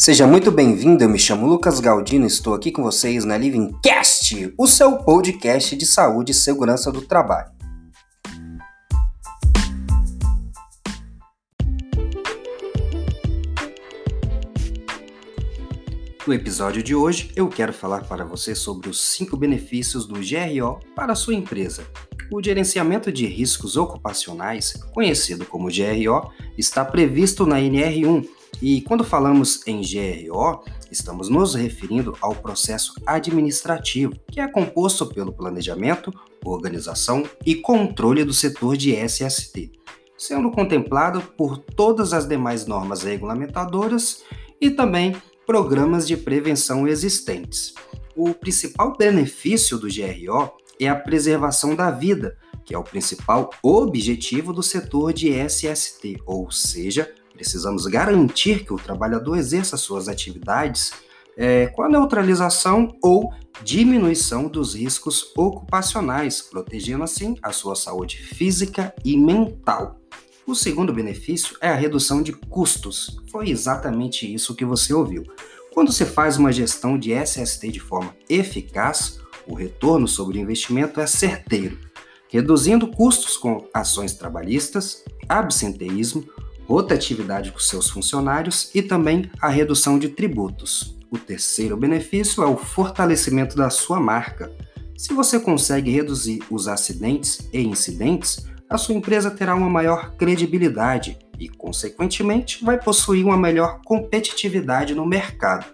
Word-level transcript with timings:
Seja 0.00 0.26
muito 0.26 0.50
bem-vindo, 0.50 1.04
eu 1.04 1.10
me 1.10 1.18
chamo 1.18 1.46
Lucas 1.46 1.78
Galdino 1.78 2.24
e 2.24 2.26
estou 2.26 2.54
aqui 2.54 2.72
com 2.72 2.82
vocês 2.82 3.22
na 3.26 3.36
Livingcast, 3.36 4.54
o 4.56 4.66
seu 4.66 4.96
podcast 4.96 5.76
de 5.76 5.84
saúde 5.84 6.32
e 6.32 6.34
segurança 6.34 6.90
do 6.90 7.02
trabalho. 7.02 7.50
No 16.26 16.32
episódio 16.32 16.82
de 16.82 16.94
hoje, 16.94 17.30
eu 17.36 17.46
quero 17.50 17.74
falar 17.74 18.04
para 18.04 18.24
você 18.24 18.54
sobre 18.54 18.88
os 18.88 19.02
5 19.02 19.36
benefícios 19.36 20.06
do 20.06 20.14
GRO 20.14 20.80
para 20.96 21.12
a 21.12 21.14
sua 21.14 21.34
empresa. 21.34 21.86
O 22.32 22.42
gerenciamento 22.42 23.12
de 23.12 23.26
riscos 23.26 23.76
ocupacionais, 23.76 24.72
conhecido 24.94 25.44
como 25.44 25.68
GRO, 25.68 26.32
está 26.56 26.86
previsto 26.86 27.44
na 27.44 27.58
NR1 27.60 28.39
e 28.62 28.82
quando 28.82 29.02
falamos 29.02 29.66
em 29.66 29.80
GRO, 29.80 30.62
estamos 30.90 31.28
nos 31.28 31.54
referindo 31.54 32.16
ao 32.20 32.34
processo 32.34 32.92
administrativo, 33.06 34.14
que 34.30 34.40
é 34.40 34.46
composto 34.46 35.06
pelo 35.06 35.32
planejamento, 35.32 36.12
organização 36.44 37.24
e 37.44 37.54
controle 37.54 38.24
do 38.24 38.34
setor 38.34 38.76
de 38.76 38.94
SST, 38.94 39.72
sendo 40.16 40.50
contemplado 40.50 41.22
por 41.36 41.58
todas 41.58 42.12
as 42.12 42.26
demais 42.26 42.66
normas 42.66 43.02
regulamentadoras 43.02 44.22
e 44.60 44.70
também 44.70 45.16
programas 45.46 46.06
de 46.06 46.16
prevenção 46.16 46.86
existentes. 46.86 47.74
O 48.14 48.34
principal 48.34 48.96
benefício 48.96 49.78
do 49.78 49.88
GRO 49.88 50.52
é 50.78 50.88
a 50.88 50.96
preservação 50.96 51.74
da 51.74 51.90
vida, 51.90 52.36
que 52.64 52.74
é 52.74 52.78
o 52.78 52.84
principal 52.84 53.50
objetivo 53.62 54.52
do 54.52 54.62
setor 54.62 55.12
de 55.12 55.30
SST, 55.30 56.18
ou 56.26 56.50
seja, 56.50 57.12
Precisamos 57.40 57.86
garantir 57.86 58.66
que 58.66 58.74
o 58.74 58.76
trabalhador 58.76 59.34
exerça 59.34 59.78
suas 59.78 60.08
atividades 60.08 60.92
é, 61.38 61.68
com 61.68 61.82
a 61.82 61.88
neutralização 61.88 62.94
ou 63.02 63.32
diminuição 63.62 64.46
dos 64.46 64.74
riscos 64.74 65.32
ocupacionais, 65.34 66.42
protegendo 66.42 67.02
assim 67.02 67.38
a 67.42 67.50
sua 67.50 67.74
saúde 67.74 68.18
física 68.18 68.94
e 69.02 69.16
mental. 69.16 69.98
O 70.46 70.54
segundo 70.54 70.92
benefício 70.92 71.56
é 71.62 71.70
a 71.70 71.74
redução 71.74 72.22
de 72.22 72.34
custos. 72.34 73.16
Foi 73.30 73.48
exatamente 73.48 74.30
isso 74.30 74.54
que 74.54 74.66
você 74.66 74.92
ouviu. 74.92 75.24
Quando 75.72 75.92
se 75.92 76.04
faz 76.04 76.36
uma 76.36 76.52
gestão 76.52 76.98
de 76.98 77.14
SST 77.14 77.72
de 77.72 77.80
forma 77.80 78.14
eficaz, 78.28 79.18
o 79.46 79.54
retorno 79.54 80.06
sobre 80.06 80.36
o 80.36 80.42
investimento 80.42 81.00
é 81.00 81.06
certeiro, 81.06 81.78
reduzindo 82.28 82.86
custos 82.86 83.38
com 83.38 83.66
ações 83.72 84.12
trabalhistas, 84.12 85.02
absenteísmo, 85.26 86.28
rotatividade 86.70 87.50
com 87.50 87.58
seus 87.58 87.90
funcionários 87.90 88.70
e 88.72 88.80
também 88.80 89.28
a 89.40 89.48
redução 89.48 89.98
de 89.98 90.08
tributos. 90.08 90.96
O 91.10 91.18
terceiro 91.18 91.76
benefício 91.76 92.44
é 92.44 92.46
o 92.46 92.56
fortalecimento 92.56 93.56
da 93.56 93.68
sua 93.70 93.98
marca. 93.98 94.52
Se 94.96 95.12
você 95.12 95.40
consegue 95.40 95.90
reduzir 95.90 96.40
os 96.48 96.68
acidentes 96.68 97.48
e 97.52 97.60
incidentes, 97.60 98.46
a 98.68 98.78
sua 98.78 98.94
empresa 98.94 99.32
terá 99.32 99.52
uma 99.52 99.68
maior 99.68 100.14
credibilidade 100.14 101.18
e, 101.40 101.48
consequentemente, 101.48 102.64
vai 102.64 102.78
possuir 102.78 103.24
uma 103.24 103.36
melhor 103.36 103.80
competitividade 103.84 104.94
no 104.94 105.04
mercado. 105.04 105.66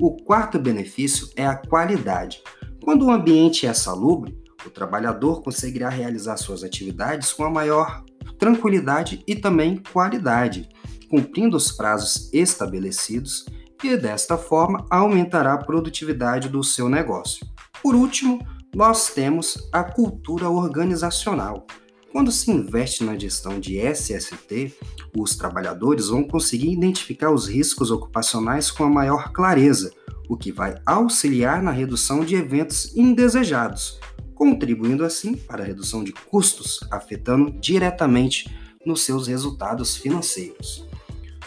O 0.00 0.16
quarto 0.24 0.58
benefício 0.58 1.28
é 1.36 1.46
a 1.46 1.54
qualidade. 1.54 2.42
Quando 2.82 3.06
o 3.06 3.12
ambiente 3.12 3.64
é 3.64 3.72
salubre, 3.72 4.36
o 4.66 4.70
trabalhador 4.70 5.40
conseguirá 5.40 5.88
realizar 5.88 6.36
suas 6.36 6.64
atividades 6.64 7.32
com 7.32 7.44
a 7.44 7.50
maior 7.50 8.04
tranquilidade 8.42 9.22
e 9.24 9.36
também 9.36 9.80
qualidade, 9.92 10.68
cumprindo 11.08 11.56
os 11.56 11.70
prazos 11.70 12.28
estabelecidos 12.32 13.46
e 13.84 13.96
desta 13.96 14.36
forma 14.36 14.84
aumentará 14.90 15.52
a 15.52 15.64
produtividade 15.64 16.48
do 16.48 16.64
seu 16.64 16.88
negócio. 16.88 17.46
Por 17.80 17.94
último, 17.94 18.44
nós 18.74 19.10
temos 19.10 19.68
a 19.72 19.84
cultura 19.84 20.50
organizacional. 20.50 21.68
Quando 22.10 22.32
se 22.32 22.50
investe 22.50 23.04
na 23.04 23.16
gestão 23.16 23.60
de 23.60 23.78
SST, 23.78 24.74
os 25.16 25.36
trabalhadores 25.36 26.08
vão 26.08 26.24
conseguir 26.24 26.72
identificar 26.72 27.30
os 27.30 27.46
riscos 27.46 27.92
ocupacionais 27.92 28.72
com 28.72 28.82
a 28.82 28.90
maior 28.90 29.32
clareza, 29.32 29.92
o 30.28 30.36
que 30.36 30.50
vai 30.50 30.74
auxiliar 30.84 31.62
na 31.62 31.70
redução 31.70 32.24
de 32.24 32.34
eventos 32.34 32.92
indesejados, 32.96 34.00
contribuindo 34.42 35.04
assim 35.04 35.36
para 35.36 35.62
a 35.62 35.64
redução 35.64 36.02
de 36.02 36.10
custos, 36.12 36.80
afetando 36.90 37.48
diretamente 37.60 38.52
nos 38.84 39.02
seus 39.02 39.28
resultados 39.28 39.96
financeiros. 39.96 40.84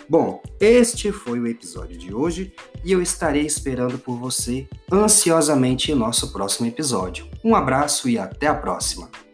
Bom, 0.08 0.42
este 0.62 1.12
foi 1.12 1.38
o 1.42 1.46
episódio 1.46 1.98
de 1.98 2.14
hoje 2.14 2.54
e 2.86 2.94
eu 2.94 3.02
estarei 3.02 3.46
esperando 3.46 3.98
por 3.98 4.18
você 4.18 4.66
ansiosamente 4.90 5.92
em 5.92 5.96
nosso 5.96 6.32
próximo 6.32 6.68
episódio. 6.68 7.28
Um 7.44 7.54
abraço 7.54 8.08
e 8.08 8.18
até 8.18 8.48
a 8.48 8.56
próxima! 8.56 9.25